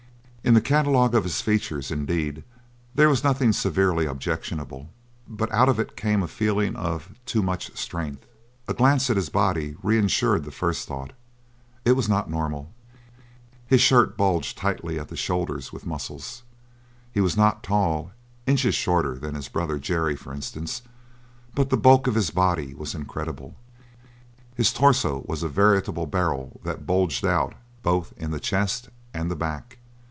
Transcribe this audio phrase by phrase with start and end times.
[0.43, 2.43] In the catalogue of his features, indeed,
[2.95, 4.89] there was nothing severely objectionable;
[5.27, 8.25] but out of it came a feeling of too much strength!
[8.67, 11.13] A glance at his body reinsured the first thought.
[11.85, 12.71] It was not normal.
[13.67, 16.41] His shirt bulged tightly at the shoulders with muscles.
[17.11, 18.11] He was not tall
[18.47, 20.81] inches shorter than his brother Jerry, for instance
[21.53, 23.55] but the bulk of his body was incredible.
[24.55, 29.35] His torso was a veritable barrel that bulged out both in the chest and the
[29.35, 29.77] back.